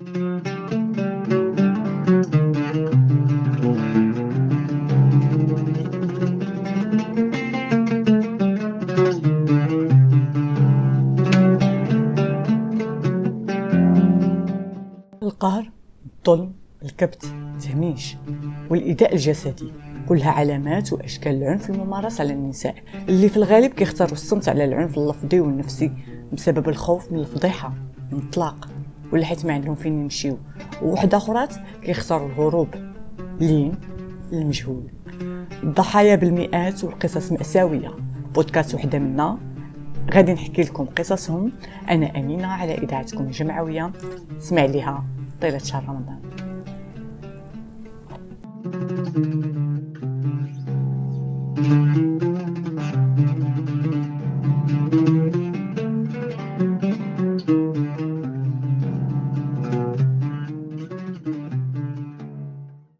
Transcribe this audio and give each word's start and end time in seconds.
القهر 0.00 0.50
الظلم 16.18 16.52
الكبت 16.82 17.24
التهميش 17.54 18.16
والإيذاء 18.70 19.12
الجسدي 19.12 19.72
كلها 20.08 20.30
علامات 20.30 20.92
وأشكال 20.92 21.32
العنف 21.32 21.70
الممارس 21.70 22.20
على 22.20 22.32
النساء 22.32 22.74
اللي 23.08 23.28
في 23.28 23.36
الغالب 23.36 23.72
كيختاروا 23.72 24.12
الصمت 24.12 24.48
على 24.48 24.64
العنف 24.64 24.98
اللفظي 24.98 25.40
والنفسي 25.40 25.92
بسبب 26.32 26.68
الخوف 26.68 27.12
من 27.12 27.18
الفضيحة 27.18 27.74
من 28.12 28.18
الطلاق 28.18 28.68
ولا 29.12 29.24
حيت 29.24 29.46
ما 29.46 29.52
عندهم 29.52 29.74
فين 29.74 30.02
يمشيو. 30.02 30.38
وواحد 30.82 31.14
أخرات 31.14 31.54
كيختاروا 31.82 32.28
الهروب 32.28 32.68
لين 33.40 33.72
للمجهول 34.32 34.82
الضحايا 35.62 36.16
بالمئات 36.16 36.84
والقصص 36.84 37.32
مأساوية. 37.32 37.90
بودكاست 38.34 38.74
وحدة 38.74 38.98
منا. 38.98 39.38
غادي 40.14 40.32
نحكي 40.32 40.62
لكم 40.62 40.84
قصصهم. 40.84 41.52
أنا 41.90 42.18
أمينة 42.18 42.46
على 42.46 42.74
إذاعتكم 42.74 43.24
الجمعوية. 43.24 43.92
سمع 44.38 44.64
ليها 44.64 45.04
طيلة 45.40 45.58
شهر 45.58 45.84
رمضان. 45.88 46.18